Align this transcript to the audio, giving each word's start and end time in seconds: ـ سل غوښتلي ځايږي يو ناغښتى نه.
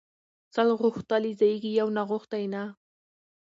ـ 0.27 0.53
سل 0.53 0.67
غوښتلي 0.81 1.31
ځايږي 1.39 1.71
يو 1.79 1.87
ناغښتى 1.97 2.41
نه. 2.53 2.63